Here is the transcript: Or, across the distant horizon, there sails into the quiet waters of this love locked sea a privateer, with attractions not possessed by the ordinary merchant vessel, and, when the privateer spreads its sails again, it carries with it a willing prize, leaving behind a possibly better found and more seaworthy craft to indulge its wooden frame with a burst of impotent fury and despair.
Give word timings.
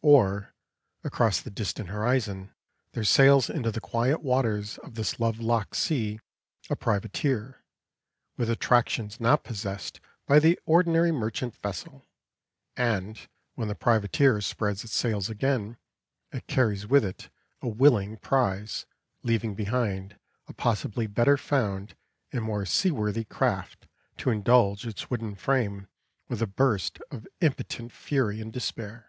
Or, 0.00 0.54
across 1.02 1.40
the 1.40 1.50
distant 1.50 1.88
horizon, 1.88 2.54
there 2.92 3.02
sails 3.02 3.50
into 3.50 3.72
the 3.72 3.80
quiet 3.80 4.22
waters 4.22 4.78
of 4.78 4.94
this 4.94 5.18
love 5.18 5.40
locked 5.40 5.74
sea 5.74 6.20
a 6.70 6.76
privateer, 6.76 7.64
with 8.36 8.48
attractions 8.48 9.18
not 9.18 9.42
possessed 9.42 9.98
by 10.24 10.38
the 10.38 10.56
ordinary 10.64 11.10
merchant 11.10 11.56
vessel, 11.56 12.06
and, 12.76 13.28
when 13.56 13.66
the 13.66 13.74
privateer 13.74 14.40
spreads 14.40 14.84
its 14.84 14.94
sails 14.94 15.28
again, 15.28 15.78
it 16.30 16.46
carries 16.46 16.86
with 16.86 17.04
it 17.04 17.28
a 17.60 17.66
willing 17.66 18.18
prize, 18.18 18.86
leaving 19.24 19.56
behind 19.56 20.16
a 20.46 20.52
possibly 20.52 21.08
better 21.08 21.36
found 21.36 21.96
and 22.30 22.44
more 22.44 22.64
seaworthy 22.64 23.24
craft 23.24 23.88
to 24.18 24.30
indulge 24.30 24.86
its 24.86 25.10
wooden 25.10 25.34
frame 25.34 25.88
with 26.28 26.40
a 26.40 26.46
burst 26.46 27.00
of 27.10 27.26
impotent 27.40 27.90
fury 27.90 28.40
and 28.40 28.52
despair. 28.52 29.06